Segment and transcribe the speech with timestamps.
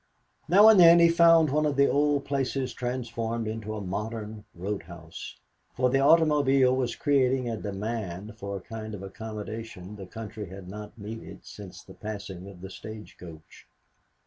[0.49, 4.81] Now and then he found one of the old places transformed into a modern road
[4.81, 5.37] house,
[5.75, 10.67] for the automobile was creating a demand for a kind of accommodation the country had
[10.67, 13.67] not needed since the passing of the stage coach.